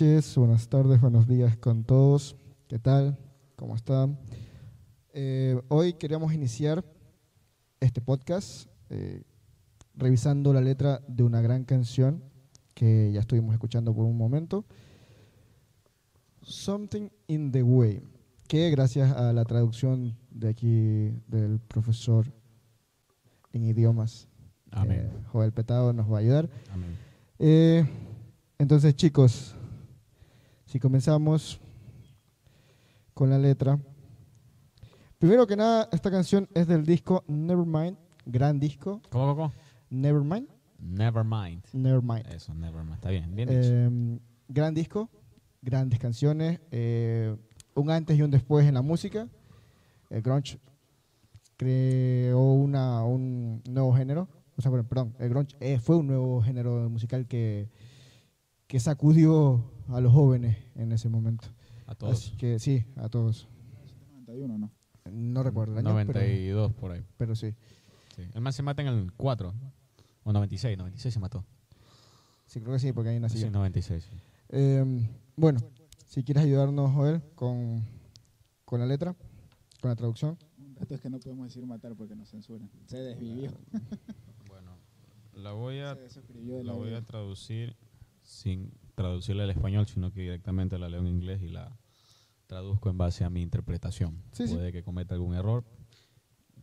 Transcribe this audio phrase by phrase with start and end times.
[0.00, 2.36] noches, buenas tardes, buenos días con todos.
[2.68, 3.18] ¿Qué tal?
[3.56, 4.16] ¿Cómo están?
[5.12, 6.84] Eh, hoy queríamos iniciar
[7.80, 9.24] este podcast eh,
[9.96, 12.22] revisando la letra de una gran canción
[12.74, 14.64] que ya estuvimos escuchando por un momento.
[16.42, 18.00] Something in the Way,
[18.46, 22.32] que gracias a la traducción de aquí del profesor
[23.52, 24.28] en idiomas,
[24.70, 25.00] Amén.
[25.00, 26.48] eh, Joel Petado, nos va a ayudar.
[26.70, 27.88] Amén.
[28.60, 29.56] Entonces, chicos,
[30.68, 31.58] si comenzamos
[33.14, 33.80] con la letra.
[35.18, 37.96] Primero que nada, esta canción es del disco Nevermind,
[38.26, 39.00] gran disco.
[39.08, 39.52] ¿Cómo, cómo?
[39.88, 40.46] Nevermind,
[40.78, 41.64] Nevermind.
[41.72, 42.26] Nevermind.
[42.26, 42.96] Eso, Nevermind.
[42.96, 43.60] Está bien, bien dicho.
[43.62, 45.08] Eh, gran disco,
[45.62, 47.34] grandes canciones, eh,
[47.74, 49.26] un antes y un después en la música.
[50.10, 50.60] El grunge
[51.56, 56.90] creó una, un nuevo género, o sea, perdón, el grunge eh, fue un nuevo género
[56.90, 57.70] musical que,
[58.66, 61.48] que sacudió a los jóvenes en ese momento.
[61.86, 62.14] A todos.
[62.14, 63.48] Así que sí, a todos.
[64.26, 64.70] 91, ¿no?
[65.10, 67.02] No recuerdo el año, pero, 92 por ahí.
[67.16, 67.54] pero sí.
[68.14, 68.22] Sí.
[68.34, 69.54] El man se mata en el 4.
[70.24, 70.76] O 96.
[70.76, 71.44] 96 se mató.
[72.46, 73.50] Sí, creo que sí, porque ahí nací Sí, yo.
[73.50, 74.04] 96.
[74.04, 74.16] sí.
[74.50, 75.60] Eh, bueno,
[76.06, 77.84] si quieres ayudarnos, Joel, con,
[78.64, 79.14] con la letra,
[79.80, 80.38] con la traducción.
[80.58, 82.70] Un dato es que no podemos decir matar porque nos censuran.
[82.86, 83.52] Se desvivió.
[84.48, 84.76] Bueno,
[85.34, 87.76] la voy a, la la voy a traducir
[88.22, 91.78] sin traducirla al español, sino que directamente la leo en inglés y la
[92.48, 94.22] traduzco en base a mi interpretación.
[94.32, 94.54] Sí, sí.
[94.54, 95.64] Puede que cometa algún error,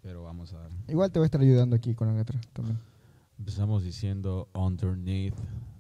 [0.01, 0.71] pero vamos a ver.
[0.89, 2.77] Igual te voy a estar ayudando aquí con la letra también.
[3.39, 5.35] Empezamos diciendo underneath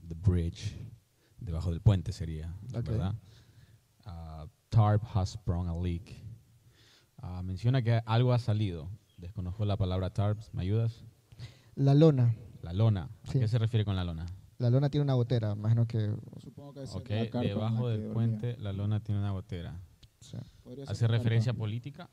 [0.07, 0.77] the bridge,
[1.39, 2.55] debajo del puente sería.
[2.71, 3.15] ¿verdad?
[4.05, 6.03] Ah, tarp has sprung a leak.
[7.21, 8.89] Ah, menciona que algo ha salido.
[9.17, 11.03] Desconozco la palabra tarp, ¿me ayudas?
[11.75, 12.33] La lona.
[12.61, 13.09] La lona.
[13.27, 13.39] ¿A Sí.
[13.39, 14.25] qué se refiere con la lona?
[14.57, 16.15] La lona tiene una gotera, imagino que...
[16.41, 18.13] Supongo que es Ok, la debajo del dormía.
[18.13, 19.79] puente la lona tiene una gotera.
[20.21, 20.41] ser
[20.87, 21.17] Hace carpa.
[21.17, 22.09] referencia política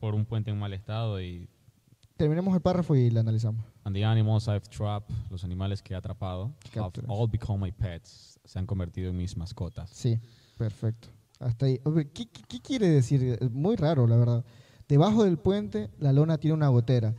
[0.00, 1.48] por un puente en mal estado y
[2.16, 3.64] terminemos el párrafo y la analizamos.
[3.84, 7.08] and the animals I've trapped, los animales que he atrapado, have Capturas.
[7.08, 9.88] all become my pets, se han convertido en mis mascotas.
[9.90, 10.18] Sí,
[10.58, 11.08] perfecto.
[11.38, 11.78] Hasta ahí.
[12.12, 13.38] ¿Qué, qué- qué quiere decir?
[13.52, 14.44] Muy raro, la verdad.
[14.88, 17.14] Debajo del puente, la lona tiene una gotera.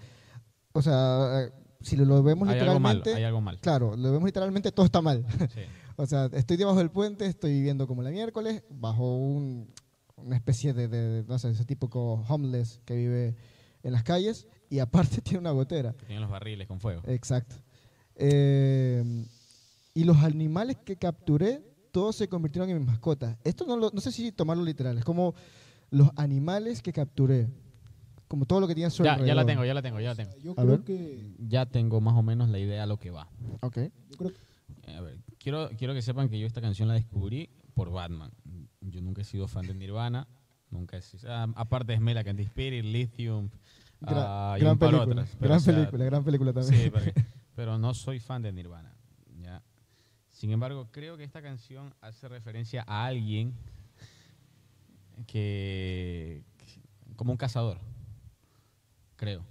[0.74, 1.50] O sea,
[1.82, 3.60] si lo, vemos Hay algo mal, literalmente, hay algo mal.
[3.60, 5.26] claro, lo vemos literalmente, todo está mal.
[5.54, 5.62] Sí.
[5.98, 9.72] o sea, estoy debajo del puente, estoy viviendo como la miércoles, bajo un-
[10.18, 13.36] una especie de, de- no sé, ese típico homeless que vive
[13.84, 15.94] en las calles, y aparte tiene una gotera.
[15.94, 17.02] Tienen los barriles con fuego.
[17.06, 17.56] Exacto.
[18.16, 19.26] Eh,
[19.94, 23.38] y los animales que capturé, todos se convirtieron en mis mascotas.
[23.44, 25.34] Esto no, lo- no sé si tomarlo literal, es como
[25.90, 27.48] los animales que capturé,
[28.30, 30.16] como todo lo que a su Ya, ya la tengo, ya la tengo, ya la
[30.16, 30.38] tengo.
[30.38, 30.82] Yo A creo ver.
[30.84, 31.34] que.
[31.40, 33.28] Ya tengo más o menos la idea a lo que va.
[33.62, 33.78] Ok.
[34.10, 34.38] Yo creo que
[34.84, 38.32] Eh, A ver, quiero, quiero que sepan que yo esta canción la descubrí por Batman.
[38.82, 40.28] Yo nunca he sido fan de Nirvana.
[40.70, 43.50] Nunca he sido, ah, aparte de Smell Like Teen Spirit, Lithium
[44.00, 45.38] Gra- y gran un par película, otras.
[45.40, 46.84] Gran o sea, película, gran película también.
[46.84, 47.14] Sí, porque-
[47.56, 48.94] pero no soy fan de Nirvana.
[49.42, 49.64] ¿ya?
[50.30, 53.54] Sin embargo, creo que esta canción hace referencia a alguien
[55.28, 57.80] que, que- como un cazador.
[59.20, 59.46] Creo.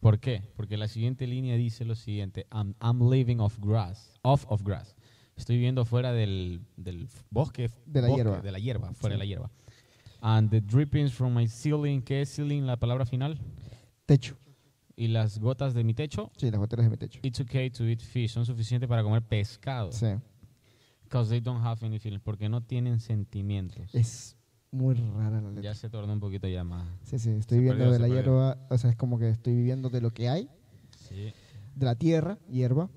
[0.00, 0.42] ¿Por qué?
[0.54, 4.94] Porque la siguiente línea dice lo siguiente: I'm, I'm living off grass, off of grass.
[5.34, 8.40] Estoy viviendo fuera del, del bosque, De la bosque, hierba.
[8.42, 9.18] de la hierba, fuera Sí.
[9.18, 9.50] de la hierba.
[10.20, 12.66] And the drippings from my ceiling, ¿qué es ceiling?
[12.66, 13.38] La palabra final.
[14.04, 14.36] Techo.
[14.94, 17.20] Y las gotas de mi techo, Sí, las goteras de mi techo.
[17.22, 18.32] It's okay to eat fish.
[18.32, 19.90] Son suficientes para comer pescado.
[19.92, 20.06] Sí.
[21.04, 22.22] Because they don't have any feelings.
[22.22, 23.94] Porque no tienen sentimientos.
[23.94, 24.36] Es
[24.70, 25.62] muy rara la letra.
[25.62, 26.86] Ya se tornó un poquito ya más.
[27.04, 28.22] Sí, sí, estoy Se viviendo perdió, de la perdió.
[28.22, 30.48] hierba, o sea, es como que estoy viviendo de lo que hay,
[31.08, 31.32] Sí.
[31.74, 32.90] de la tierra, hierba,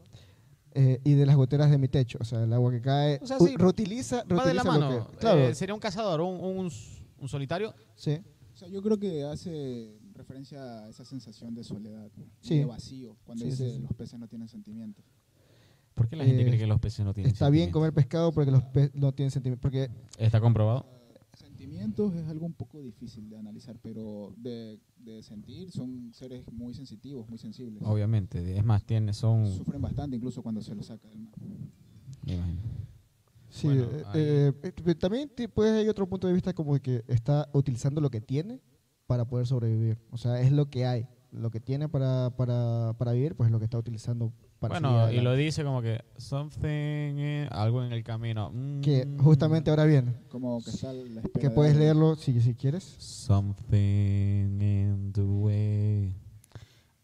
[0.73, 3.27] eh, y de las goteras de mi techo, o sea, el agua que cae, O
[3.27, 5.07] sea, sí, reutiliza, Va de la reutiliza lo mano.
[5.09, 6.71] que- claro, Eh, sería un cazador, un, un,
[7.19, 7.74] un solitario.
[7.95, 8.19] sí,
[8.53, 12.12] O sea, yo creo que hace referencia a esa sensación de soledad
[12.44, 13.79] de vacío, cuando Sí, dice sí.
[13.79, 15.03] los peces no tienen sentimientos.
[15.95, 18.31] ¿Por qué la gente Eh, cree que los peces no tienen está bien comer pescado
[18.31, 20.85] porque los peces no tienen sentimientos, porque ¿Está comprobado?
[21.61, 26.73] Sentimientos es algo un poco difícil de analizar, pero de, de sentir son seres muy
[26.73, 27.83] sensitivos, muy sensibles.
[27.85, 28.57] Obviamente.
[28.57, 29.45] Es más, tiene, son...
[29.45, 31.31] Sufren bastante incluso cuando se los saca del mar.
[32.25, 32.61] me imagino.
[33.51, 33.83] sí, Bueno,
[34.15, 38.01] eh, eh, eh, también te- pues hay otro punto de vista como que está utilizando
[38.01, 38.59] lo que tiene
[39.05, 43.11] para poder sobrevivir, o sea, es lo que hay, lo que tiene para, para, para
[43.11, 44.33] vivir, pues es lo que está utilizando
[44.69, 48.51] Bueno, y lo dice como que something, in- algo en el camino.
[48.83, 52.15] que Mm, justamente ahora viene, Como que está a la espera que de puedes leerlo
[52.15, 52.83] si, si quieres.
[52.99, 56.15] Something in the way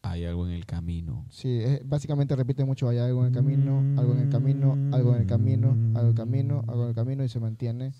[0.04, 1.25] Hay algo en el camino.
[1.30, 5.13] Sí, es- básicamente repite mucho, hay algo en el camino, algo en el camino, algo
[5.15, 7.92] en el camino, algo en el camino, algo en el camino y se mantiene.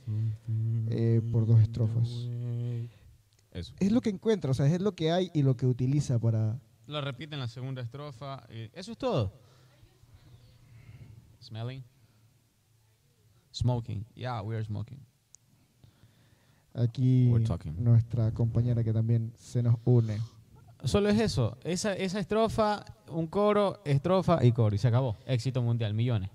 [0.90, 2.08] eh, por dos estrofas.
[3.52, 3.74] Eso.
[3.80, 6.60] Es lo que encuentra, o sea, es lo que hay y lo que utiliza para...
[6.86, 8.44] Lo repite en la segunda estrofa.
[8.50, 9.34] eh, eso es todo.
[11.48, 11.82] Smelling.
[13.52, 14.06] Smoking.
[14.16, 15.00] Yeah, we are smoking.
[16.74, 17.74] Aquí We're talking.
[17.82, 20.20] nuestra compañera que también se nos une.
[20.84, 21.58] Solo es eso.
[21.64, 24.76] Esa, esa estrofa, un coro, estrofa y coro.
[24.76, 25.16] Y se acabó.
[25.26, 26.30] Éxito mundial, millones.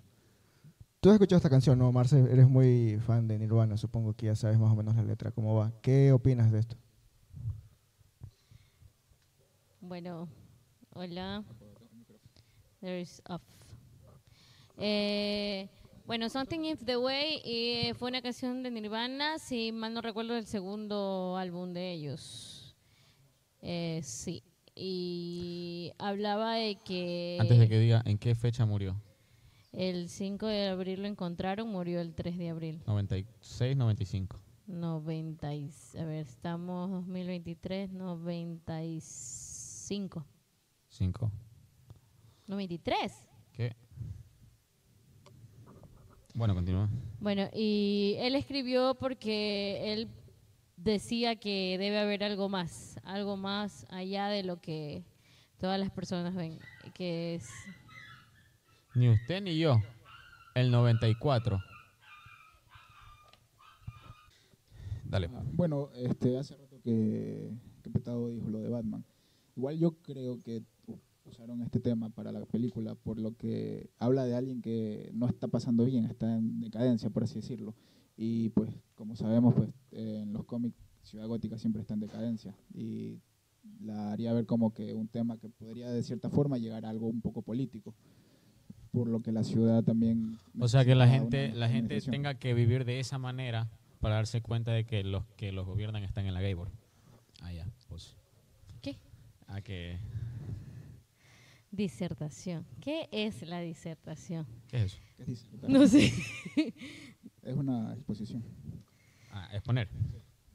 [1.01, 2.19] Tú has escuchado esta canción, ¿no, Marce?
[2.19, 5.55] Eres muy fan de Nirvana, supongo que ya sabes más o menos la letra, cómo
[5.55, 5.73] va.
[5.83, 6.77] ¿Qué opinas de esto?
[9.81, 10.29] Bueno,
[10.95, 11.45] hola.
[12.81, 13.43] There's off.
[14.79, 15.69] Eh,
[16.07, 20.37] bueno, Something If the Way eh, fue una canción de Nirvana, si mal no recuerdo,
[20.37, 22.75] el segundo álbum de ellos.
[23.61, 24.43] Eh, sí.
[24.75, 29.01] Y hablaba de que, Antes de que diga en qué fecha murió.
[29.73, 32.83] el 5 de abril lo encontraron, murió el 3 de abril.
[32.87, 34.39] 96, 95.
[34.67, 40.25] 90 y- a ver, estamos 2023, 95.
[40.89, 41.31] 5.
[42.47, 43.13] 93.
[43.53, 43.77] ¿Qué?
[46.35, 46.89] Bueno, continúa.
[47.21, 50.09] Bueno, y él escribió porque él
[50.77, 55.05] decía que debe haber algo más, algo más allá de lo que
[55.59, 56.59] todas las personas ven,
[56.95, 57.49] que es
[58.95, 59.81] Ni usted ni yo.
[60.55, 61.59] El 94.
[65.05, 65.29] Dale.
[65.53, 67.51] Bueno, este, hace rato que,
[67.83, 69.05] que Petado dijo lo de Batman.
[69.55, 70.63] Igual yo creo que
[71.33, 75.49] usaron este tema para la película por lo que habla de alguien que no está
[75.49, 77.75] pasando bien, está en decadencia, por así decirlo.
[78.17, 82.55] Y pues, como sabemos, pues eh, en los cómics Ciudad Gótica siempre está en decadencia.
[82.75, 83.19] Y
[83.81, 87.09] la haría ver como que un tema que podría de cierta forma llegar a algo
[87.09, 87.95] un poco político.
[88.91, 90.39] Por lo que la ciudad también...
[90.61, 93.71] O sea que la gente, la gente tenga que vivir de esa manera
[94.01, 96.71] para darse cuenta de que los que los gobiernan están en la Gabor.
[97.41, 97.67] Ah, ya.
[97.89, 98.17] Pues.
[98.83, 98.99] ¿qué?
[99.47, 99.99] Ah, que.
[101.73, 102.67] Disertación.
[102.83, 104.47] ¿Qué es la disertación?
[104.69, 104.99] ¿Qué es eso?
[105.17, 105.47] ¿Qué dice?
[105.67, 106.13] No sé.
[107.43, 108.45] Es una exposición.
[109.33, 109.89] Ah, exponer.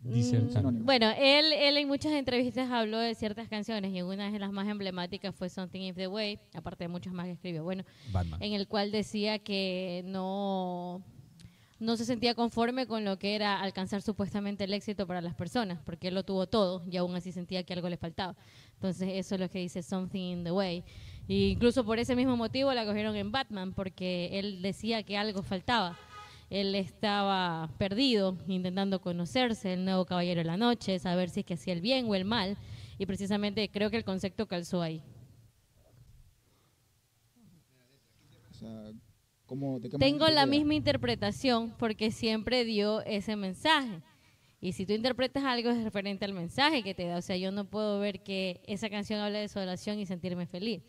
[0.03, 0.51] Mm, Disertar.
[0.61, 0.85] Sinónimo.
[0.85, 4.69] Bueno, él, él en muchas entrevistas habló de ciertas canciones y una de las más
[4.69, 7.63] emblemáticas fue Something If the Way, aparte de muchas más que escribió.
[7.65, 8.41] Bueno, Batman.
[8.41, 11.03] en el cual decía que no,
[11.79, 15.79] no se sentía conforme con lo que era alcanzar supuestamente el éxito para las personas,
[15.83, 18.37] porque él lo tuvo todo y aún así sentía que algo le faltaba.
[18.75, 20.85] Entonces eso es lo que dice Something in the Way.
[21.27, 25.43] E incluso por ese mismo motivo la cogieron en Batman, porque él decía que algo
[25.43, 25.97] faltaba.
[26.49, 31.55] Él estaba perdido, intentando conocerse, el nuevo caballero de la noche, saber si es que
[31.55, 32.57] hacía el bien o el mal.
[32.97, 35.01] Y precisamente creo que el concepto calzó ahí.
[38.49, 38.91] O sea,
[39.45, 44.01] ¿cómo, de qué Tengo la misma interpretación porque siempre dio ese mensaje.
[44.61, 47.17] Y si tú interpretas algo es referente al mensaje que te da.
[47.17, 50.81] O sea, yo no puedo ver que esa canción habla de desolación y sentirme feliz.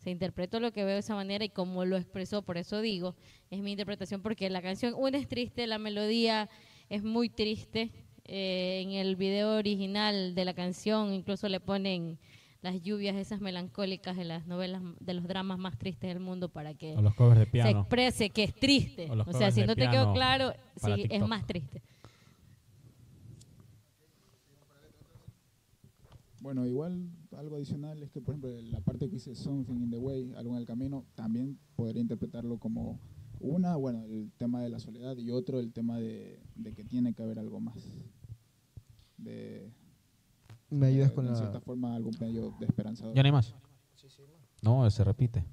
[0.00, 2.80] O sea, interpreto lo que veo de esa manera y como lo expresó, por eso
[2.80, 3.16] digo,
[3.50, 6.48] es mi interpretación porque la canción, una es triste, la melodía
[6.88, 7.90] es muy triste.
[8.24, 12.18] Eh, en el video original de la canción incluso le ponen
[12.62, 16.72] las lluvias esas melancólicas de las novelas, de los dramas más tristes del mundo para
[16.72, 19.10] que O los se exprese que es triste.
[19.10, 21.82] O sea, si no te quedó claro, sí, es más triste.
[26.40, 29.98] Bueno, igual algo adicional es que, por ejemplo, la parte que dice Something in the
[29.98, 32.98] Way, algo en el camino, también podría interpretarlo como
[33.40, 37.12] una, bueno, el tema de la soledad y otro, el tema de, de que tiene
[37.14, 37.76] que haber algo más.
[39.18, 39.70] De,
[40.70, 41.36] ¿Me ayudas de- con de la...?
[41.36, 43.14] cierta forma, algo medio de esperanzador.
[43.14, 43.54] ¿Ya no hay más?
[44.62, 45.44] No, se repite.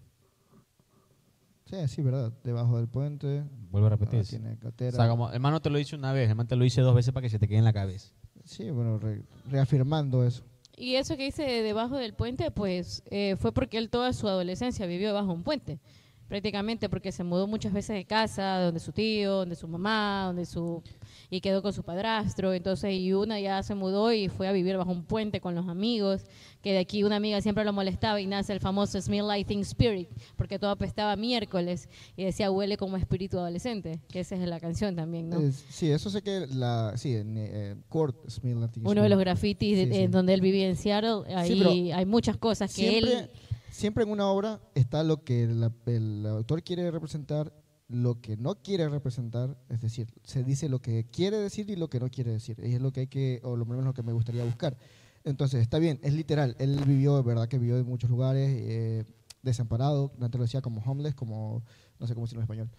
[1.66, 2.32] Sí, sí, verdad.
[2.44, 3.44] Debajo del puente.
[3.72, 4.40] Vuelve a ah, repetirse.
[4.40, 4.58] tiene
[4.90, 6.64] O sea, como, el man no te lo dice una vez, el man te lo
[6.64, 8.14] dice dos veces para que se te quede en la cabeza.
[8.46, 10.46] Sí, bueno, re- reafirmando eso.
[10.80, 14.28] Y eso que dice de debajo del puente, pues eh, fue porque él toda su
[14.28, 15.80] adolescencia vivió debajo de un puente.
[16.28, 20.46] Prácticamente porque se mudó muchas veces de casa, donde su tío, donde su mamá, donde
[20.46, 20.84] su
[21.30, 22.54] y quedó con su padrastro.
[22.54, 25.68] Entonces, y una ya se mudó y fue a vivir bajo un puente con los
[25.68, 26.24] amigos.
[26.62, 30.10] Que de aquí una amiga siempre lo molestaba y nace el famoso Smell Lighting Spirit,
[30.36, 34.96] porque todo apestaba miércoles y decía huele como espíritu adolescente, que esa es la canción
[34.96, 35.40] también, ¿no?
[35.70, 36.94] Sí, eso sé que la...
[36.98, 38.58] Sí, en, eh, Kurt Smith.
[38.58, 42.38] I think Uno de los grafitis Sí, donde él vivía en Seattle, ahí hay muchas
[42.38, 43.30] cosas que él
[43.72, 47.54] siempre en una obra está lo que la- el autor quiere representar,
[47.90, 51.90] lo que no quiere representar, es decir, se dice lo que quiere decir y lo
[51.90, 52.60] que no quiere decir.
[52.62, 54.78] Y es lo que hay que, o lo menos lo que me gustaría buscar.
[55.24, 56.56] Entonces, está bien, es literal.
[56.60, 59.06] Él vivió, verdad que vivió en muchos lugares, eh,
[59.42, 61.64] desamparado, antes lo decía como homeless, como,
[62.00, 62.70] no sé cómo decirlo en español.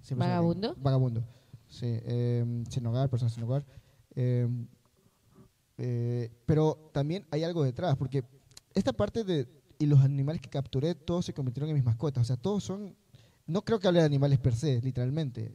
[0.00, 0.74] Siempre ¿Vagabundo?
[0.78, 1.24] Vagabundo,
[1.68, 1.86] sí.
[1.86, 3.64] eh, sin hogar, personas sin hogar.
[4.16, 4.48] Eh,
[5.78, 8.24] eh, pero también hay algo detrás, porque
[8.74, 12.22] esta parte de, y los animales que capturé, todos se convirtieron en mis mascotas.
[12.22, 12.96] O sea, todos son,
[13.46, 15.54] no creo que hable de animales per se, literalmente.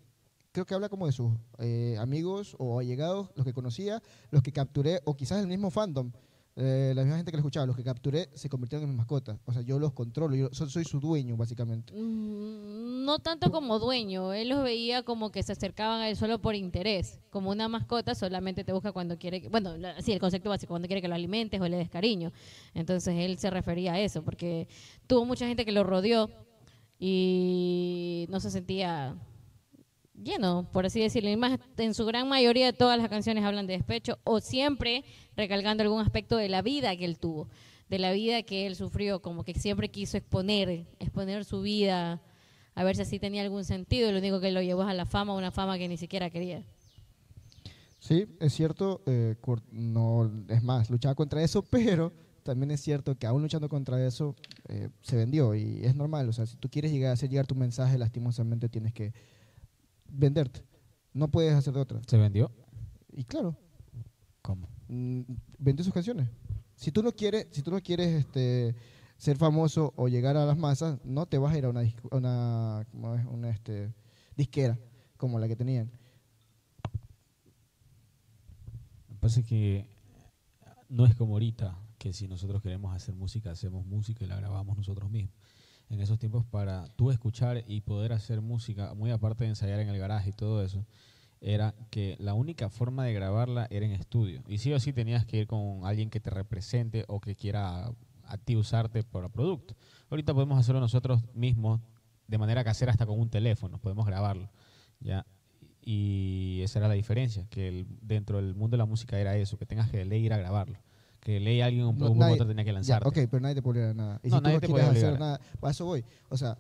[0.52, 4.52] Creo que habla como de sus eh, amigos o allegados, los que conocía, los que
[4.52, 6.12] capturé, o quizás el mismo fandom,
[6.56, 9.40] eh, la misma gente que lo escuchaba, los que capturé se convirtieron en mis mascotas.
[9.46, 11.94] O sea, yo los controlo, yo so- soy su dueño, básicamente.
[11.94, 16.40] Mm, No tanto como dueño, él los veía como que se acercaban a él solo
[16.40, 17.20] por interés.
[17.32, 20.72] Como una mascota solamente te busca cuando quiere, que- bueno, la- sí, el concepto básico,
[20.74, 22.32] cuando quiere que lo alimentes o le des cariño.
[22.76, 24.68] Entonces él se refería a eso, porque
[25.08, 26.30] tuvo mucha gente que lo rodeó
[27.00, 29.16] y no se sentía
[30.24, 31.30] lleno, por así decirlo.
[31.30, 35.04] Y más, en su gran mayoría de todas las canciones hablan de despecho o siempre
[35.36, 37.50] recalcando algún aspecto de la vida que él tuvo,
[37.90, 42.22] de la vida que él sufrió, como que siempre quiso exponer, exponer su vida,
[42.76, 44.10] a ver si así tenía algún sentido.
[44.10, 46.30] Y lo único que lo llevó es a la fama, una fama que ni siquiera
[46.30, 46.64] quería.
[48.00, 49.36] Sí, es cierto, eh,
[49.72, 54.36] no es más, luchaba contra eso, pero también es cierto que aún luchando contra eso
[54.70, 57.56] eh, se vendió y es normal, o sea, si tú quieres llegar hacer llegar tu
[57.56, 59.14] mensaje, lastimosamente tienes que
[60.12, 60.64] venderte,
[61.14, 62.02] no puedes hacer de otra.
[62.08, 62.52] ¿Se vendió?
[63.12, 63.56] Y claro,
[64.42, 64.70] ¿Cómo?
[64.88, 65.22] mm,
[65.58, 66.30] vendió sus canciones.
[66.76, 68.76] Si tú no quieres, si tú no quieres este,
[69.18, 72.86] ser famoso o llegar a las masas, no te vas a ir a una, una,
[73.30, 73.94] una este,
[74.36, 74.80] disquera
[75.18, 75.92] como la que tenían.
[79.10, 79.90] Lo que pasa es que
[80.88, 84.78] no es como ahorita, que si nosotros queremos hacer música, hacemos música y la grabamos
[84.78, 85.36] nosotros mismos.
[85.90, 89.90] En esos tiempos, para tú escuchar y poder hacer música, muy aparte de ensayar en
[89.90, 90.86] el garaje y todo eso,
[91.42, 94.44] era que la única forma de grabarla era en estudio.
[94.48, 97.92] Y sí o sí tenías que ir con alguien que te represente o que quiera
[98.26, 99.76] a ti usarte para producto.
[100.10, 101.82] Ahorita podemos hacerlo nosotros mismos
[102.28, 104.52] de manera casera hasta con un teléfono, podemos grabarlo.
[105.00, 105.26] ¿ya?
[105.82, 109.58] Y esa era la diferencia, que el- dentro del mundo de la música era eso,
[109.58, 110.78] que tengas que ir a grabarlo.
[111.22, 113.08] Que ley alguien un No, un nadie- promotor tenía que Ya, lanzarte.
[113.10, 114.20] ok, pero nadie te puede a nada.
[114.24, 116.06] Y No, si tú nadie no te quieres puede hacer nada, a eso voy.
[116.30, 116.58] O sea,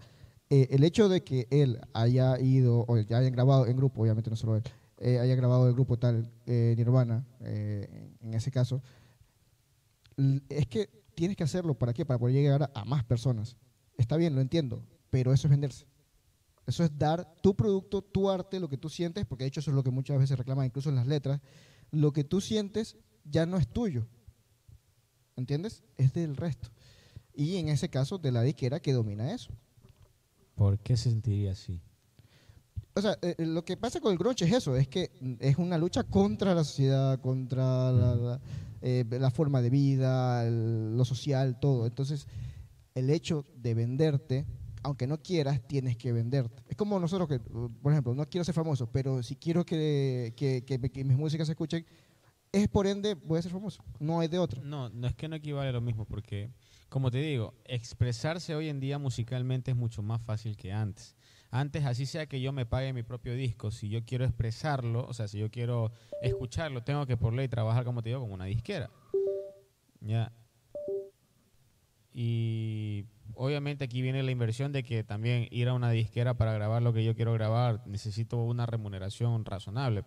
[0.50, 4.30] eh, el hecho de que él haya ido, o ya hayan grabado en grupo, obviamente
[4.30, 4.63] no solo él,
[4.98, 8.82] eh, haya grabado el grupo tal, eh, Nirvana, eh, en ese caso,
[10.50, 11.74] es que tienes que hacerlo.
[11.74, 12.06] ¿Para qué?
[12.06, 13.56] Para poder llegar a, a más personas.
[13.98, 15.86] Está bien, lo entiendo, pero eso es venderse.
[16.68, 19.72] Eso es dar tu producto, tu arte, lo que tú sientes, porque de hecho eso
[19.72, 21.39] es lo que muchas veces reclaman, incluso en las letras.
[21.92, 24.08] Lo que tú sientes ya no es tuyo.
[25.39, 25.84] ¿Entiendes?
[25.98, 26.69] Es del resto.
[27.34, 29.51] Y en ese caso, de la disquera que domina eso.
[30.55, 31.81] ¿Por qué se sentiría así?
[32.96, 35.77] O sea, eh, lo que pasa con el grunge es eso, es que es una
[35.77, 38.41] lucha contra la sociedad, contra la, la,
[38.81, 41.88] eh, la forma de vida, el- lo social, todo.
[41.88, 42.27] Entonces,
[42.96, 44.46] el hecho de venderte,
[44.84, 46.62] aunque no quieras, tienes que venderte.
[46.67, 50.65] Es como nosotros que, por ejemplo, no quiero ser famoso, pero si quiero que, que,
[50.65, 51.86] que que mis músicas se escuchen,
[52.51, 53.84] es por ende a ser famoso.
[54.00, 54.63] No hay de otro.
[54.63, 56.50] No, no es que no equivale a lo mismo, porque,
[56.89, 61.15] como te digo, expresarse hoy en día musicalmente es mucho más fácil que antes.
[61.51, 65.13] Antes, así sea que yo me pague mi propio disco, si yo quiero expresarlo, o
[65.13, 65.91] sea, si yo quiero
[66.22, 68.91] escucharlo, tengo que por ley trabajar, como te digo, como una disquera.
[70.01, 70.32] Ya.
[72.13, 76.82] Y obviamente aquí viene la inversión de que también ir a una disquera para grabar
[76.82, 80.06] lo que yo quiero grabar, necesito una remuneración razonable,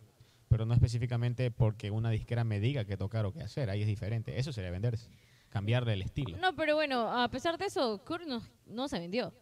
[0.52, 3.86] pero no específicamente porque una disquera me diga qué tocar o qué hacer, ahí es
[3.86, 4.38] diferente.
[4.38, 5.08] Eso sería venderse,
[5.48, 6.36] cambiarle el estilo.
[6.36, 9.32] No, pero bueno, a pesar de eso, Kurt no, no se vendió.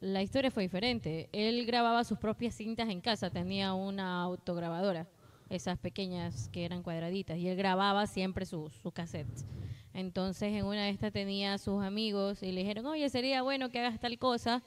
[0.00, 1.30] La historia fue diferente.
[1.32, 5.08] Él grababa sus propias cintas en casa, tenía una autograbadora,
[5.48, 9.46] esas pequeñas que eran cuadraditas, y él grababa siempre sus, sus cassettes.
[9.94, 13.70] Entonces, en una de estas tenía a sus amigos y le dijeron, oye, sería bueno
[13.70, 14.62] que hagas tal cosa.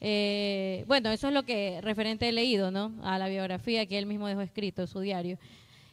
[0.00, 2.94] Eh, bueno, eso es lo que referente he leído, ¿no?
[3.02, 5.38] A la biografía que él mismo dejó escrito, su diario.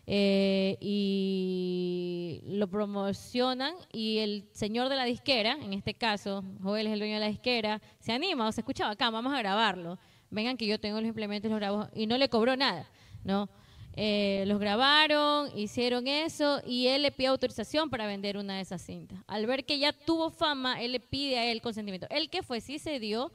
[0.07, 6.93] Eh, y lo promocionan y el señor de la disquera, en este caso, Joel es
[6.93, 9.97] el dueño de la disquera, se anima o se escucha acá, vamos a grabarlo.
[10.29, 12.87] Vengan que yo tengo los implementos, los grabo y no le cobró nada,
[13.23, 13.49] ¿no?
[13.97, 18.81] Eh, los grabaron, hicieron eso y él le pide autorización para vender una de esas
[18.81, 19.17] cintas.
[19.25, 22.05] Al ver que ya tuvo fama, él le pide a él consentimiento.
[22.09, 23.31] El que fue sí se dio,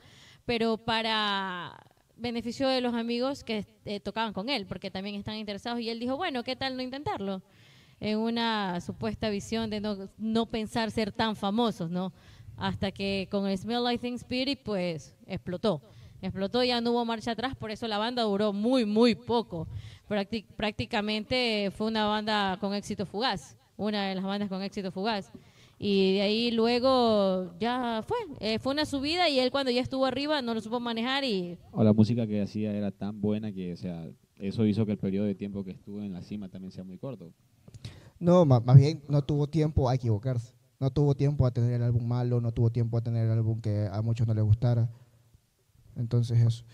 [0.46, 1.78] pero para
[2.16, 5.80] beneficio de los amigos que eh, tocaban con él, porque también están interesados.
[5.80, 7.42] Y él dijo, bueno, ¿qué tal no intentarlo?
[7.98, 12.12] En una supuesta visión de no, no pensar ser tan famosos, ¿no?
[12.56, 15.80] Hasta que con el Smell Like Teen Spirit, pues explotó.
[16.22, 19.66] Explotó, ya no hubo marcha atrás, por eso la banda duró muy, muy poco.
[20.06, 23.56] Prácti- prácticamente fue una banda con éxito fugaz.
[23.78, 25.32] una de las bandas con éxito fugaz.
[25.82, 30.04] Y de ahí luego ya fue, eh, fue una subida y él cuando ya estuvo
[30.04, 33.72] arriba no lo supo manejar y O la música que hacía era tan buena que,
[33.72, 34.06] o sea,
[34.36, 36.98] eso hizo que el periodo de tiempo que estuvo en la cima también sea muy
[36.98, 37.32] corto.
[38.18, 40.52] No, ma- más bien no tuvo tiempo a equivocarse.
[40.80, 43.62] No tuvo tiempo a tener el álbum malo, no tuvo tiempo a tener el álbum
[43.62, 44.90] que a muchos no les gustara.
[45.96, 46.64] Entonces eso.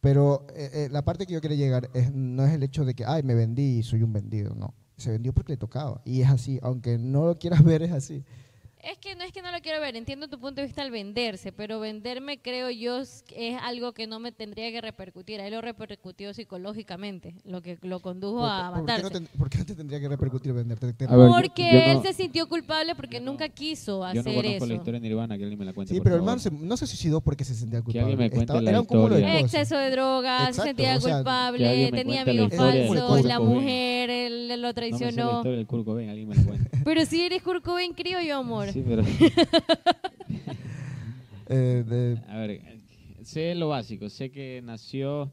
[0.00, 2.94] Pero eh, eh, la parte que yo quiero llegar es, no es el hecho de
[2.94, 4.54] que, ay, me vendí y soy un vendido.
[4.56, 6.00] No, se vendió porque le tocaba.
[6.04, 8.24] Y es así, aunque no lo quieras ver, es así.
[8.82, 10.90] Es que no es que no lo quiero ver, entiendo tu punto de vista al
[10.92, 13.24] venderse, pero venderme creo yo es
[13.62, 15.40] algo que no me tendría que repercutir.
[15.40, 19.20] A él lo repercutió psicológicamente, lo que lo condujo a ¿Por, por qué no matarse.
[19.26, 20.92] te, por qué no te tendría que repercutir venderte?
[20.92, 24.20] Te- ver, yo- Porque yo él no- se sintió culpable porque nunca quiso Yo no
[24.20, 24.66] hacer conozco eso.
[24.66, 25.92] la historia de Nirvana, que alguien me la cuente.
[25.92, 26.32] sí, por pero el favor.
[26.34, 28.16] man se- no se suicidó porque se sentía Que alguien culpable.
[28.16, 29.40] me cuente Estaba- la era un cúmulo de cosas.
[29.40, 34.48] Exceso de drogas, Exacto, se sentía o sea, culpable, tenía amigos falsos, la mujer él,
[34.48, 35.30] lo No me sé la traicionó.
[35.38, 36.78] historia del Kurt Cobain, alguien me la cuenta.
[36.84, 38.67] pero si eres Kurt Cobain, crío yo, amor.
[38.72, 39.02] Sí, pero...
[41.50, 42.60] Eh, de- A ver,
[43.22, 44.08] sé lo básico.
[44.10, 45.32] Sé que nació,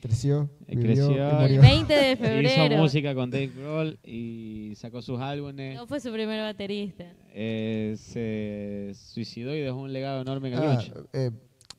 [0.00, 1.60] creció, Eh, vivió creció El murió.
[1.62, 2.76] 20 de hizo febrero.
[2.76, 5.74] música con Dave Grohl y sacó sus álbumes.
[5.76, 7.04] No fue su primer baterista.
[7.32, 10.82] eh, se suicidó y dejó un legado enorme en el Ah,
[11.14, 11.30] eh,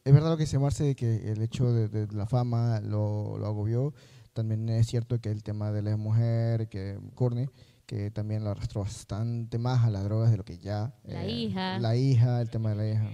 [0.03, 3.37] es verdad lo que dice Marce de que el hecho de, de la fama lo,
[3.37, 3.93] lo agobió.
[4.35, 7.47] También es cierto que el tema de la mujer, que Courtney,
[7.85, 10.93] que también lo arrastró bastante más a las drogas de lo que ya.
[11.05, 11.79] eh, La hija.
[11.79, 13.09] La hija, el tema de la hija.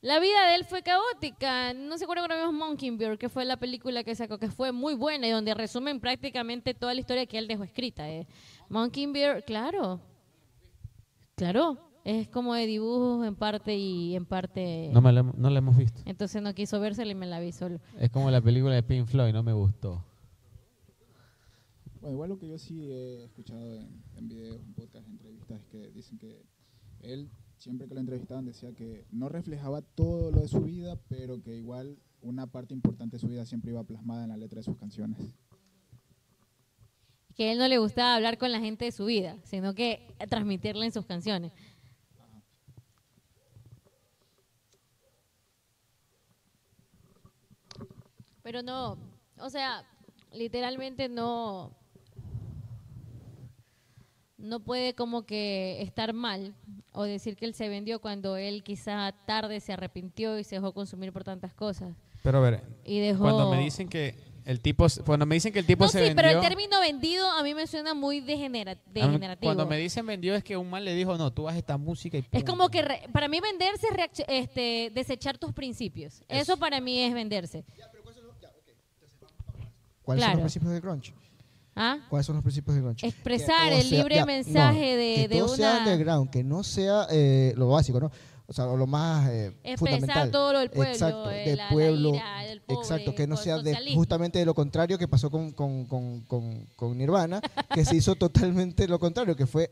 [0.00, 1.74] La vida de él fue caótica.
[1.74, 4.94] No se acuerdan cuando vimos Mockingbird, que fue la película que sacó, que fue muy
[4.94, 8.08] buena y donde resumen prácticamente toda la historia que él dejó escrita.
[8.08, 8.26] Eh.
[8.70, 10.00] Mockingbird, claro.
[11.34, 11.89] Claro.
[12.04, 14.90] Es como de dibujos en parte y en parte.
[14.92, 16.00] No, me la, hem- no la hemos visto.
[16.06, 17.78] Entonces no quiso vérsela y me la vi solo.
[17.98, 20.04] Es como la película de Pink Floyd, no me gustó.
[22.00, 25.60] Bueno, igual lo que yo sí he escuchado en, en videos, en podcasts, en entrevistas,
[25.60, 26.42] es que dicen que
[27.00, 31.42] él, siempre que lo entrevistaban, decía que no reflejaba todo lo de su vida, pero
[31.42, 34.62] que igual una parte importante de su vida siempre iba plasmada en la letra de
[34.62, 35.18] sus canciones.
[37.36, 40.14] Que a él no le gustaba hablar con la gente de su vida, sino que
[40.28, 41.52] transmitirla en sus canciones.
[48.50, 48.98] Pero no,
[49.38, 49.84] o sea,
[50.32, 51.70] literalmente no,
[54.38, 56.52] no puede como que estar mal
[56.92, 60.72] o decir que él se vendió cuando él quizá tarde se arrepintió y se dejó
[60.74, 61.94] consumir por tantas cosas.
[62.24, 63.20] Pero a ver, Y dejó...
[63.22, 65.98] cuando me dicen que el tipo, se- cuando me dicen que el tipo no, se
[65.98, 69.46] sí, vendió, pero el término vendido a mí me suena muy degenera- degenerativo.
[69.46, 72.16] cuando me dicen vendió es que un man le dijo, no, tú haces esta música
[72.16, 72.50] y Es punto".
[72.50, 76.22] como que re- para mí venderse es este, desechar tus principios.
[76.28, 76.56] Eso.
[76.56, 77.64] para mí es venderse.
[80.16, 81.14] ¿Cuáles son los principios del grunge?
[81.76, 81.98] ¿Ah?
[82.10, 83.06] ¿Cuáles son los principios del grunge?
[83.06, 85.78] Expresar el sea- libre ya, mensaje no, de, que de todo sea una...
[85.80, 88.10] underground, que no sea eh, lo básico, ¿no?
[88.46, 90.30] O sea, lo más eh, Expresar fundamental.
[90.32, 92.14] todo lo del pueblo, Exacto, eh, del la- la pueblo.
[92.16, 95.30] ira del pobre, exacto, que no con sea de, justamente de lo contrario que pasó
[95.30, 96.22] con, con, con,
[96.74, 97.40] con Nirvana,
[97.72, 99.70] que se hizo totalmente lo contrario, que fue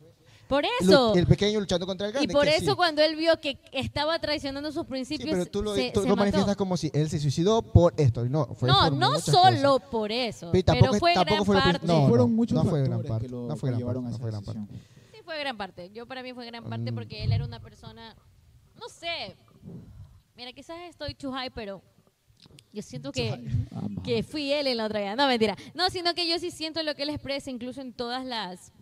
[0.49, 1.15] Por lu- eso.
[1.15, 2.33] el pequeño luchando contra el Y grande.
[2.33, 2.77] por que eso sí.
[2.77, 6.09] cuando él vio que estaba traicionando sus Sí, principios, pero tú lo, se, tú se
[6.09, 6.25] lo mató.
[6.25, 8.25] manifiestas como si él se suicidó por esto.
[8.25, 9.89] y No, fue No, por no solo cosas.
[9.91, 11.87] por eso, Pero tampoco fue tampoco gran fue parte.
[11.87, 14.31] no, Fueron muchos no fue gran parte, que lo no fue gran parte, no fue
[14.31, 14.61] gran parte.
[15.13, 15.91] Sí, fue gran parte.
[15.93, 16.95] Yo para mí fue gran parte Mm.
[16.95, 18.17] porque él era una persona,
[18.81, 19.37] no sé,
[20.37, 21.83] mira, quizás estoy too high, pero
[22.73, 23.45] yo siento que,
[24.05, 25.17] que fui él en la otra vida.
[25.17, 25.57] No, mentira.
[25.75, 28.73] No, sino que yo sí siento lo que él expresa, incluso en todas las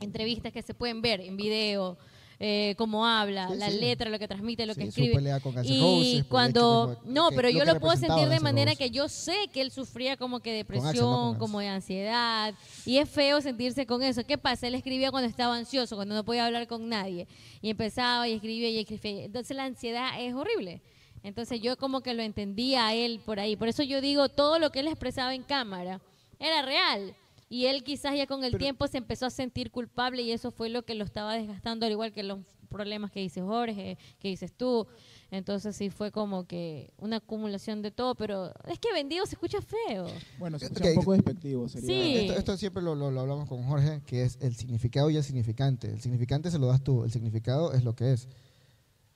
[0.00, 1.96] entrevistas que se pueden ver en video,
[2.40, 3.78] eh, cómo habla, Sí, la sí.
[3.80, 5.14] letra, lo que transmite, lo que su escribe.
[5.16, 8.70] pelea con Y Roses, hecho cuando, no, que- pero yo lo puedo sentir de manera
[8.70, 8.78] Roses.
[8.78, 12.54] que yo sé que él sufría como que no depresión, como de ansiedad,
[12.86, 14.22] y es feo sentirse con eso.
[14.24, 14.68] ¿Qué pasa?
[14.68, 17.26] Él escribía cuando estaba ansioso, cuando no podía hablar con nadie,
[17.60, 19.24] y empezaba y escribía y escribía.
[19.24, 20.80] Entonces la ansiedad es horrible.
[21.24, 23.56] Entonces yo como que lo entendía a él por ahí.
[23.56, 26.00] Por eso yo digo, todo lo que él expresaba en cámara
[26.38, 27.16] era real.
[27.50, 30.50] Y él quizás ya con el Pero- tiempo se empezó a sentir culpable y eso
[30.50, 34.28] fue lo que lo estaba desgastando, al igual que los problemas que dice Jorge, que
[34.28, 34.86] dices tú.
[35.30, 39.58] Entonces sí fue como que una acumulación de todo, pero es que vendido se escucha
[39.62, 40.06] feo.
[40.38, 41.68] Bueno, se escucha un poco despectivo.
[41.68, 42.16] Sería, Sí.
[42.26, 45.24] Esto, esto siempre lo, lo- lo hablamos con Jorge, que es el significado y el
[45.24, 45.90] significante.
[45.90, 48.28] El significante se lo das tú, el significado es lo que es.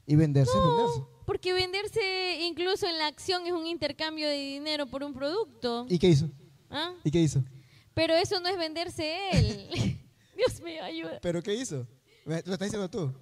[0.06, 1.02] Y venderse es venderse.
[1.26, 5.84] Porque venderse incluso en la acción es un intercambio de dinero por un producto.
[5.90, 6.28] ¿Y qué hizo?
[6.70, 6.94] ¿Ah?
[7.04, 7.44] ¿Y qué hizo?
[7.94, 9.68] Pero eso no es venderse él.
[10.36, 11.18] Dios mío, ayuda.
[11.22, 11.86] ¿Pero qué hizo?
[12.24, 13.12] Lo estás diciendo tú.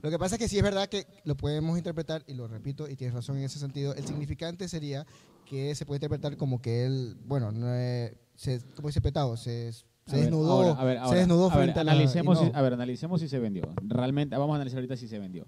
[0.00, 2.88] Lo que pasa es que sí es verdad que lo podemos interpretar, y lo repito,
[2.88, 5.04] y tienes razón en ese sentido, el significante sería
[5.44, 9.68] que se puede interpretar como que él, bueno, no es- se, como dice Petado, se
[9.70, 12.38] A Se ver, desnudó, ahora, a ver, se desnudó a ver, frente a la- analicemos
[12.40, 12.50] y no.
[12.50, 13.64] si, a ver, analicemos si se vendió.
[13.82, 15.46] Realmente, vamos a analizar ahorita si se vendió.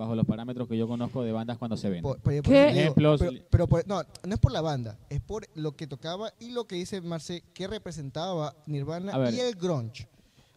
[0.00, 2.04] Bajo los parámetros que yo conozco de bandas cuando se venden.
[2.04, 3.20] Por- por- Ejemplos.
[3.20, 6.52] Pero, pero por- no, no es por la banda, es por lo que tocaba y
[6.52, 9.34] lo que dice Marce, que representaba Nirvana ver.
[9.34, 10.08] y el grunge.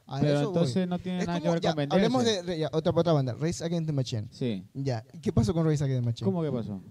[0.05, 0.57] A Pero eso voy.
[0.59, 2.05] entonces no tiene Es nada que ver ya, con venderse.
[2.05, 4.27] Hablemos de, ya, otra, otra banda, Race Against the Machine.
[4.31, 4.63] Sí.
[4.73, 6.25] Ya, ¿y ¿qué pasó con Race Against the Machine?
[6.25, 6.81] ¿Cómo que pasó?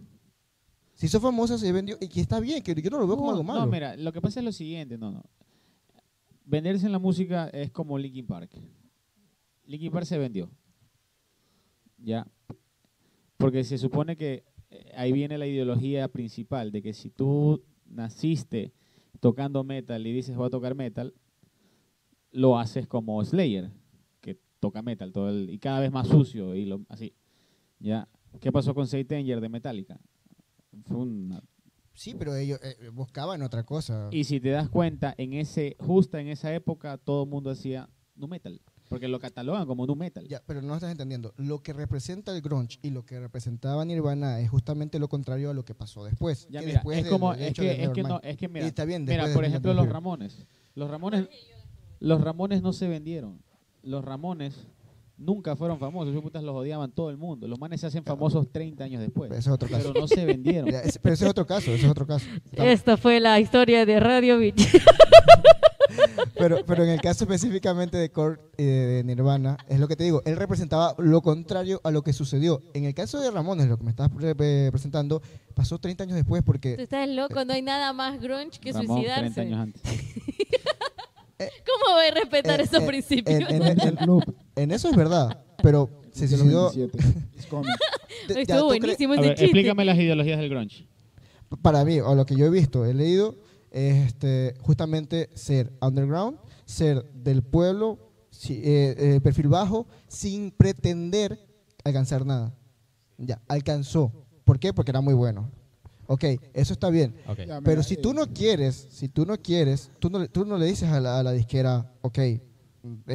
[0.93, 3.31] Se hizo famosa, se vendió, y que está bien, que yo no lo veo como
[3.31, 3.61] algo malo.
[3.61, 5.23] No, mira, lo que pasa es lo siguiente, no, no.
[6.45, 8.51] Venderse en la música es como Linkin Park.
[9.65, 10.51] Linkin Park se vendió.
[12.05, 12.27] Ya.
[13.43, 18.73] Porque se supone que eh, ahí viene la ideología principal de que si tú naciste
[19.21, 21.13] tocando metal y dices voy a tocar metal,
[22.31, 23.71] lo haces como Slayer,
[24.21, 27.15] que toca metal todo el, y cada vez más sucio y lo, así.
[27.79, 28.09] Ya.
[28.41, 30.01] ¿Qué pasó con Satanger de Metallica?
[30.85, 31.43] Fue una
[31.95, 34.09] Sí, pero ellos eh, buscaban otra cosa.
[34.11, 37.91] y si te das cuenta, en ese, justo en esa época, todo el mundo hacía
[38.15, 38.61] nu metal.
[38.93, 40.27] Porque lo catalogan como nu metal.
[40.29, 41.33] Ya, pero no estás entendiendo.
[41.37, 45.55] Lo que representa el grunge y lo que representaba Nirvana es justamente lo contrario a
[45.55, 46.47] lo que pasó después.
[46.51, 48.85] Ya, que mira, después es como, es que, es que no, es que mira, está
[48.85, 50.47] bien, mira, por ejemplo, los Ramones.
[50.75, 51.27] Los Ramones,
[52.01, 53.41] los Ramones no se vendieron.
[53.83, 54.55] Los Ramones
[55.17, 56.11] nunca fueron famosos.
[56.13, 57.47] Esos putas los odiaban todo el mundo.
[57.47, 59.31] Los manes se hacen famosos 30 años después.
[59.31, 59.89] Ese es otro caso.
[59.93, 60.69] Pero no se vendieron.
[60.73, 62.27] Ya, ese- pero ese es otro caso, ese es otro caso.
[62.45, 64.57] Estamos- Esta fue la historia de Radio Beach.
[66.43, 69.97] pero, pero en el caso específicamente de Kurt y de, de Nirvana, es lo que
[69.97, 72.63] te digo, él representaba lo contrario a lo que sucedió.
[72.75, 75.23] En el caso de Ramones, lo que me estás pre- pre- presentando,
[75.55, 79.03] pasó 30 años después Tú porque estás loco, no hay nada más grunge que Ramón,
[79.03, 79.41] 30 suicidarse.
[79.41, 79.83] años antes.
[81.39, 83.41] ¿Cómo voy a respetar Eh, esos eh, principios?
[83.41, 84.35] en, en- en- El club.
[84.55, 86.71] en eso es verdad, pero se suicidó.
[86.73, 86.99] 27.
[87.35, 87.67] It's coming.
[88.29, 89.45] de- ya Estuvo tú buenísimo ese ver, chiste.
[89.47, 90.87] explícame las ideologías del grunge.
[91.61, 93.35] para mí, o lo que yo he visto, he leído,
[93.73, 97.99] este, justamente ser underground, ser del pueblo,
[98.31, 101.39] si- eh, eh, perfil bajo, sin pretender
[101.85, 102.55] alcanzar nada.
[103.19, 104.13] Ya, alcanzó.
[104.45, 104.73] ¿Por qué?
[104.73, 105.51] Porque era muy bueno.
[106.07, 107.15] Ok, eso está bien.
[107.27, 107.41] Ok.
[107.47, 110.45] Ya, Pero si eh, tú no quieres, si tú no quieres, tú no, le- tú
[110.45, 112.41] no le dices a la, a la disquera, ok, eh,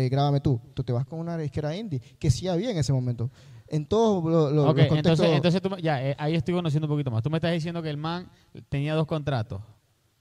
[0.10, 0.60] grábame tú.
[0.74, 3.30] Tú te vas con una disquera indie, que sí había en ese momento.
[3.68, 5.20] En todos lo- lo- Ok, los contextos...
[5.26, 7.22] entonces, entonces tú ya, eh, ahí estoy conociendo un poquito más.
[7.22, 8.30] Tú me estás diciendo que el man
[8.70, 9.62] tenía dos contratos.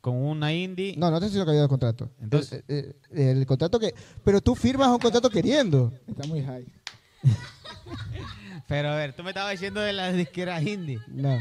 [0.07, 0.95] Con una indie.
[0.97, 2.09] No, no te estoy diciendo que había contrato.
[2.23, 3.93] Entonces- Eh, eh, el contrato que...
[4.23, 5.93] Pero tú firmas un contrato queriendo.
[6.07, 6.65] Está muy high.
[8.69, 11.01] Pero a ver, tú me estabas diciendo de las disqueras indie.
[11.09, 11.37] No.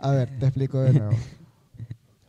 [0.00, 1.16] A ver, te explico de nuevo.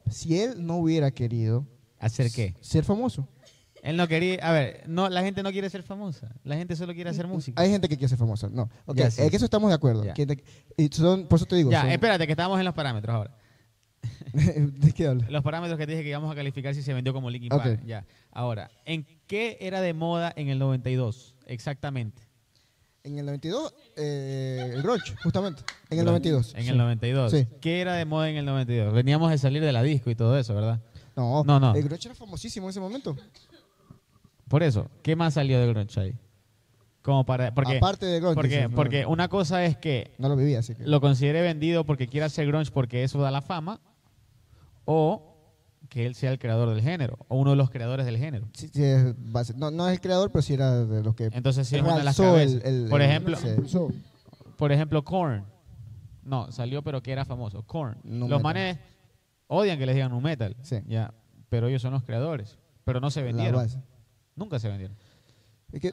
[0.09, 1.65] Si él no hubiera querido
[1.99, 2.55] ¿Hacer qué?
[2.61, 3.27] ser famoso.
[3.83, 4.37] Él no quería.
[4.47, 6.33] A ver, no, la gente no quiere ser famosa.
[6.45, 7.61] La gente solo quiere hacer música.
[7.61, 8.47] Hay gente que quiere ser famosa.
[8.49, 8.69] No.
[8.85, 9.23] Ok, Ya, sí.
[9.23, 10.05] en eso estamos de acuerdo.
[10.05, 10.13] Ya.
[10.13, 10.43] Que te-
[10.77, 11.69] y son, por eso te digo.
[11.69, 13.35] Ya, son- espérate, que estamos en los parámetros ahora.
[14.33, 15.29] ¿De qué hablas?
[15.29, 17.49] Los parámetros que te dije que íbamos a calificar si se vendió como Linkin.
[17.49, 17.81] Park.
[17.85, 18.05] Ya.
[18.31, 21.35] Ahora, ¿en qué era de moda en el 92?
[21.45, 22.21] Exactamente.
[23.03, 25.63] En el 92, eh, el grunge, justamente.
[25.89, 26.29] En el Grunge.
[26.29, 26.53] 92.
[26.55, 26.69] En sí.
[26.69, 27.31] el 92.
[27.31, 27.47] Sí.
[27.59, 28.93] ¿Qué era de moda en el 92?
[28.93, 30.79] Veníamos de salir de la disco y todo eso, ¿verdad?
[31.15, 31.73] No, No, no.
[31.73, 33.17] El grunge era famosísimo en ese momento.
[34.47, 36.13] Por eso, ¿qué más salió de grunge ahí?
[37.01, 38.35] Como para, porque, Aparte de grunge.
[38.35, 40.85] porque, dices, no, porque una cosa es que No lo vivía, así que.
[40.85, 43.79] lo considere vendido porque quiera hacer grunge porque eso da la fama,
[44.93, 45.27] o
[45.89, 48.47] que él sea el creador del género, o uno de los creadores del género.
[48.53, 51.29] Sí, sí, es base- no, no es el creador, pero sí era de los que.
[51.33, 52.61] Entonces sí es una de las cabezas.
[52.63, 53.47] el- el- por el- ejemplo, sí.
[54.57, 55.45] Por ejemplo, Korn.
[56.23, 57.63] No, salió pero que era famoso.
[57.63, 57.97] Korn.
[58.03, 58.41] Los metal.
[58.43, 58.77] manes
[59.47, 60.55] odian que les digan nu metal.
[60.61, 60.77] Sí.
[60.87, 61.13] Ya,
[61.49, 62.57] pero ellos son los creadores.
[62.83, 63.67] Pero no se vendieron.
[64.35, 64.95] Nunca se vendieron.
[65.71, 65.91] Es que-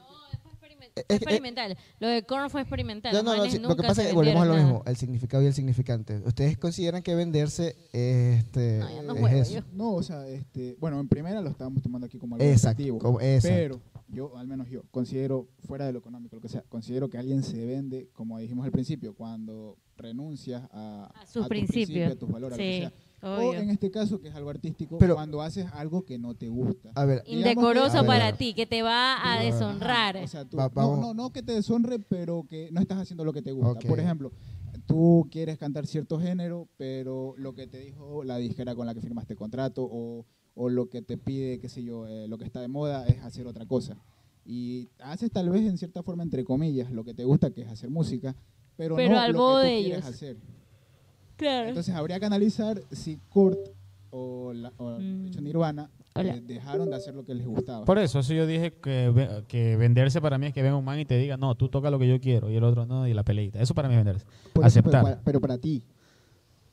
[1.07, 1.77] experimental.
[1.99, 3.11] Lo de Korn fue experimental.
[3.13, 4.83] No, Los no, no, manes sí, lo que pasa es que volvemos a lo mismo,
[4.85, 6.17] el significado y el significante.
[6.25, 9.53] Ustedes consideran que venderse este, No, es juego eso.
[9.53, 9.61] yo.
[9.73, 12.99] No, o sea, este, bueno, en primera lo estábamos tomando aquí como algo Exacto, negativo,
[12.99, 13.55] como- exacto.
[13.57, 17.17] pero yo, al menos yo, considero, fuera de lo económico, lo que sea, considero que
[17.17, 22.11] alguien se vende, como dijimos al principio, cuando renuncias a, A sus principios.
[22.11, 24.97] a tus valores, a lo que Sí, O en este caso, que es algo artístico,
[24.97, 26.91] Pero- cuando haces algo que no te gusta.
[26.95, 28.37] A ver, que- Indecoroso para a ver.
[28.37, 30.17] ti, que te va a deshonrar.
[30.17, 33.25] O sea, tú- Va- no, no, no que te deshonre, pero que no estás haciendo
[33.25, 33.79] lo que te gusta.
[33.87, 34.31] Por ejemplo,
[34.85, 39.01] tú quieres cantar cierto género, pero lo que te dijo la disquera con la que
[39.01, 42.61] firmaste contrato o, o lo que te pide, qué sé yo, eh, lo que está
[42.61, 43.97] de moda es hacer otra cosa.
[44.45, 47.67] Y haces tal vez en cierta forma, entre comillas, lo que te gusta, que es
[47.67, 48.35] hacer música,
[48.77, 50.05] pero, Pero no al lo que tú de quieres ellos.
[50.15, 50.37] hacer.
[51.39, 51.69] Claro.
[51.69, 53.57] Entonces habría que analizar si Kurt
[54.11, 55.21] o, la, o Mm.
[55.23, 57.85] de hecho, Nirvana eh, dejaron de hacer lo que les gustaba.
[57.85, 60.99] Por eso, eso yo dije que, que venderse para mí es que venga un man
[60.99, 63.13] y te diga, no, tú toca lo que yo quiero y el otro no, y
[63.13, 63.61] la peleita.
[63.61, 64.25] Eso para mí es venderse.
[64.25, 65.03] Por eso, pero aceptar.
[65.03, 65.83] para- pero para ti,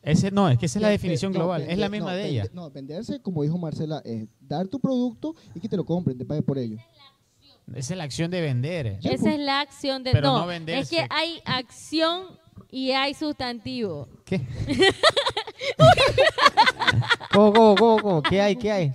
[0.03, 1.63] Ese, no, es que esa es la definición no, global.
[1.63, 2.45] es la misma no, de vende- ella.
[2.53, 6.25] No, venderse, como dijo Marcela, es dar tu producto y que te lo compren, te
[6.25, 6.79] pague por ello.
[7.75, 8.99] Esa es la acción de vender.
[9.03, 10.13] Esa es la acción de...
[10.13, 10.81] Pero no, no venderse.
[10.83, 12.23] es que hay acción
[12.71, 14.09] y hay sustantivo.
[14.25, 14.41] ¿Qué?
[17.33, 18.23] ¿Cómo, cómo, cómo, cómo?
[18.23, 18.57] ¿Qué hay?
[18.57, 18.93] ¿Qué hay?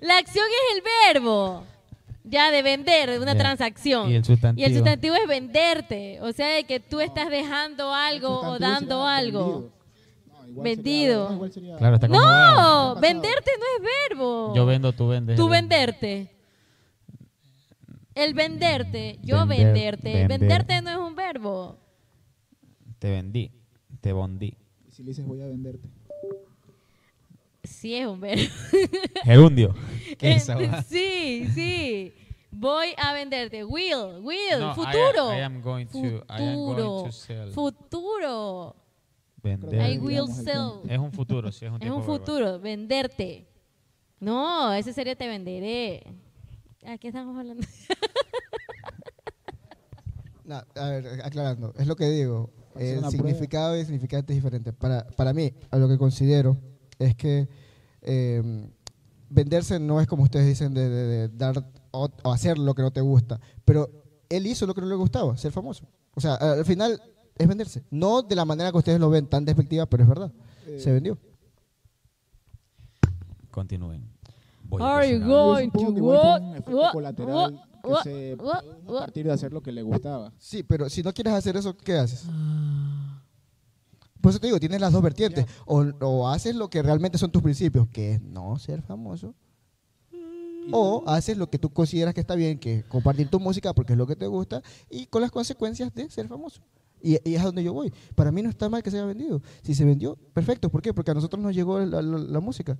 [0.00, 0.82] La acción es el
[1.14, 1.64] verbo.
[2.24, 3.38] Ya, de vender, de una Ya.
[3.38, 4.10] transacción.
[4.10, 4.62] Y el sustantivo.
[4.62, 6.20] Y el sustantivo es venderte.
[6.22, 9.44] O sea, de que tú estás dejando algo o Sustantivo dando sería algo.
[9.44, 9.72] vendido.
[10.26, 11.12] No, igual Vendido.
[11.24, 12.30] sería- no, igual sería- Claro, está como verbo.
[12.32, 13.00] No, pasado.
[13.00, 14.52] venderte no es verbo.
[14.54, 15.36] Yo vendo, tú vendes.
[15.36, 16.28] Tú venderte.
[18.14, 20.12] El venderte, yo Vender, venderte.
[20.12, 20.28] vender.
[20.38, 21.78] Venderte no es un verbo.
[23.02, 23.50] Te vendí.
[24.00, 24.56] Te bondí.
[24.86, 25.88] Y si le dices voy a venderte.
[27.64, 28.44] Sí es un verbo.
[29.24, 29.74] Gerundio.
[30.18, 30.82] ¿Qué Eh, es esa hueá?
[30.84, 32.14] sí, sí.
[32.52, 33.64] Voy a venderte.
[33.64, 35.34] Will, will, No, I- futuro.
[35.36, 37.02] I am going to- I am going futuro.
[37.06, 37.50] to sell.
[37.50, 38.76] Futuro.
[39.42, 39.90] Vender.
[39.94, 40.74] I will sell.
[40.88, 42.18] Es un futuro, sí, es un Es un verbal.
[42.20, 43.48] futuro, venderte.
[44.20, 46.04] No, ese sería te venderé.
[46.86, 47.66] ¿A qué estamos hablando?
[50.44, 52.50] No, a ver, aclarando, es lo que digo.
[52.76, 54.72] El significado y el significante es diferente.
[54.72, 56.56] Para, para mí, a lo que considero
[56.98, 57.48] es que
[58.02, 58.68] eh,
[59.28, 62.82] venderse no es como ustedes dicen de, de- de dar o, o hacer lo que
[62.82, 63.90] no te gusta, pero
[64.28, 65.86] él hizo lo que no le gustaba, ser famoso.
[66.14, 67.00] O sea, al final
[67.36, 67.82] es venderse.
[67.90, 70.32] No de la manera que ustedes lo ven tan despectiva, pero es verdad.
[70.66, 71.18] Eh, Se vendió.
[73.50, 74.08] Continúen.
[74.64, 76.40] Voy a Are you going to what?
[76.68, 76.92] What?
[76.92, 77.71] colateral What?
[77.82, 78.02] Que What?
[78.04, 78.60] se What?
[78.60, 80.32] produjo a partir de hacer lo que le gustaba.
[80.38, 82.24] Sí, pero si no quieres hacer eso, ¿qué haces?
[84.20, 85.46] Por eso te digo, tienes las dos vertientes.
[85.66, 89.34] O, o haces lo que realmente son tus principios, que es no ser famoso.
[90.70, 93.94] O haces lo que tú consideras que está bien, que es compartir tu música porque
[93.94, 96.62] es lo que te gusta y con las consecuencias de ser famoso.
[97.02, 97.92] Y, y es a donde yo voy.
[98.14, 99.42] Para mí no está mal que se haya vendido.
[99.62, 100.70] Si se vendió, perfecto.
[100.70, 100.94] ¿Por qué?
[100.94, 102.78] Porque a nosotros nos llegó la, la- la música.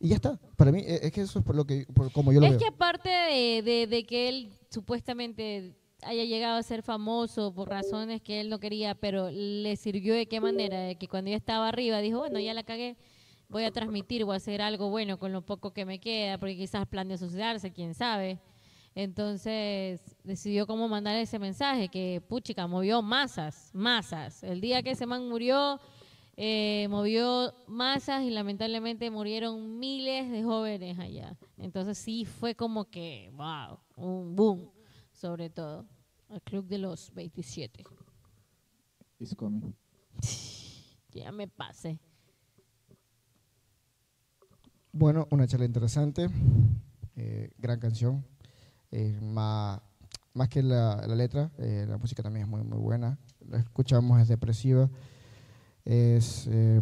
[0.00, 0.40] Y ya está.
[0.56, 2.52] Para mí eh, es que eso es por lo que, por como yo lo Es
[2.52, 2.58] veo.
[2.58, 8.22] que aparte de, de- de que él supuestamente haya llegado a ser famoso por razones
[8.22, 11.68] que él no quería, pero le sirvió de qué manera, de que cuando ya estaba
[11.68, 12.96] arriba dijo, bueno, ya la cagué,
[13.50, 16.56] voy a transmitir, voy a hacer algo bueno con lo poco que me queda, porque
[16.56, 18.38] quizás planea suicidarse, quién sabe.
[18.94, 24.42] Entonces decidió cómo mandar ese mensaje que, puchica, movió masas, masas.
[24.42, 25.78] El día que ese man murió,
[26.42, 31.36] eh, movió masas y lamentablemente murieron miles de jóvenes allá.
[31.58, 34.70] Entonces sí fue como que, wow, un boom,
[35.12, 35.86] sobre todo.
[36.30, 37.84] El Club de los 27.
[39.18, 39.74] It's coming.
[41.12, 41.98] Ya me pasé.
[44.92, 46.28] Bueno, una charla interesante,
[47.16, 48.24] eh, gran canción.
[48.92, 49.80] eh, más,
[50.34, 53.18] más que la, la letra, eh, la música también es muy, muy buena.
[53.48, 54.88] La escuchamos, es depresiva,
[55.84, 56.80] es, eh,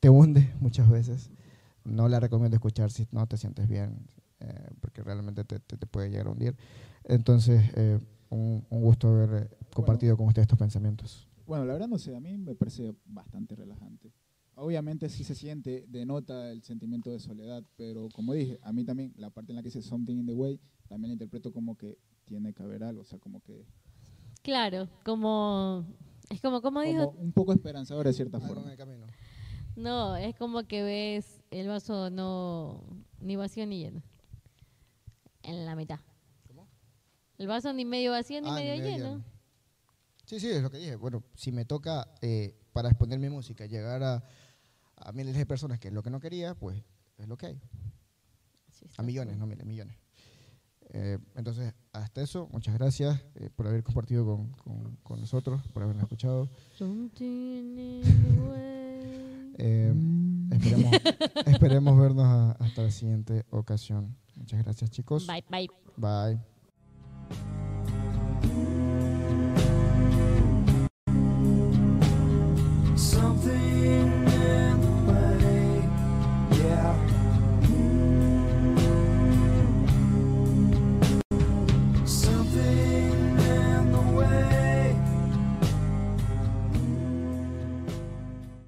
[0.00, 1.30] te hunde muchas veces.
[1.84, 4.06] No la recomiendo escuchar si no te sientes bien,
[4.40, 6.56] eh, porque realmente te, te- te puede llegar a hundir.
[7.04, 7.98] Entonces, eh,
[8.30, 11.26] un, un gusto haber eh, compartido con ustedes estos pensamientos.
[11.46, 14.12] Bueno, la verdad no sé, a mí me parece bastante relajante.
[14.54, 19.12] Obviamente sí se siente, denota el sentimiento de soledad, pero como dije, a mí también
[19.16, 21.98] la parte en la que dice Something in the Way, también la interpreto como que
[22.26, 23.64] tiene que haber algo, o sea, como que
[24.42, 25.84] Claro, como...
[26.32, 28.70] Es como, como como dijo, un poco esperanzador de cierta Algo en forma.
[28.72, 29.06] el camino.
[29.76, 32.82] no, es como que ves el vaso no,
[33.20, 34.02] ni vacío ni lleno.
[35.42, 36.00] En la mitad.
[37.38, 39.10] El vaso ni medio vacío ni Ah, ni medio, medio lleno.
[39.16, 39.24] lleno.
[40.26, 40.96] Sí, sí, es lo que dije.
[40.96, 44.24] Bueno, si me toca eh, para exponer mi música llegar a,
[44.96, 46.82] a miles de personas, que es lo que no quería, pues
[47.18, 47.60] es lo que hay.
[48.80, 49.40] Está A millones, todo.
[49.40, 49.96] no miles, millones.
[50.90, 55.82] Eh, entonces, hasta eso, muchas gracias eh, por haber compartido con, con- con nosotros, por
[55.82, 56.48] habernos escuchado.
[59.58, 59.92] Eh,
[60.50, 60.92] esperemos,
[61.46, 64.16] esperemos vernos a- hasta la siguiente ocasión.
[64.36, 65.26] Muchas gracias, chicos.
[65.26, 65.68] Bye, bye.
[65.96, 66.51] Bye.